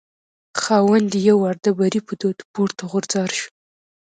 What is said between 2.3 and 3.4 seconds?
پورته غورځار